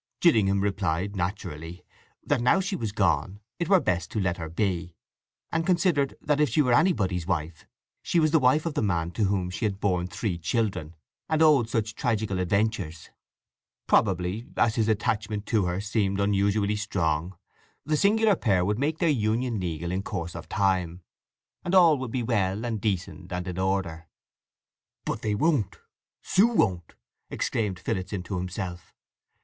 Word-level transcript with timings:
Gillingham 0.19 0.61
replied, 0.61 1.15
naturally, 1.15 1.83
that 2.25 2.41
now 2.41 2.59
she 2.59 2.75
was 2.75 2.91
gone 2.91 3.39
it 3.59 3.69
were 3.69 3.79
best 3.79 4.09
to 4.09 4.19
let 4.19 4.37
her 4.37 4.49
be, 4.49 4.95
and 5.51 5.63
considered 5.63 6.15
that 6.23 6.39
if 6.41 6.49
she 6.49 6.63
were 6.63 6.73
anybody's 6.73 7.27
wife 7.27 7.67
she 8.01 8.19
was 8.19 8.31
the 8.31 8.39
wife 8.39 8.65
of 8.65 8.73
the 8.73 8.81
man 8.81 9.11
to 9.11 9.25
whom 9.25 9.51
she 9.51 9.63
had 9.63 9.79
borne 9.79 10.07
three 10.07 10.39
children 10.39 10.95
and 11.29 11.43
owed 11.43 11.69
such 11.69 11.93
tragical 11.93 12.39
adventures. 12.39 13.11
Probably, 13.85 14.47
as 14.57 14.73
his 14.73 14.87
attachment 14.87 15.45
to 15.45 15.65
her 15.65 15.79
seemed 15.79 16.19
unusually 16.19 16.77
strong, 16.77 17.37
the 17.85 17.95
singular 17.95 18.35
pair 18.35 18.65
would 18.65 18.79
make 18.79 18.97
their 18.97 19.07
union 19.07 19.59
legal 19.59 19.91
in 19.91 20.01
course 20.01 20.35
of 20.35 20.49
time, 20.49 21.03
and 21.63 21.75
all 21.75 21.95
would 21.99 22.09
be 22.09 22.23
well, 22.23 22.65
and 22.65 22.81
decent, 22.81 23.31
and 23.31 23.47
in 23.47 23.59
order. 23.59 24.07
"But 25.05 25.21
they 25.21 25.35
won't—Sue 25.35 26.47
won't!" 26.47 26.95
exclaimed 27.29 27.77
Phillotson 27.79 28.23
to 28.23 28.37
himself. 28.39 28.95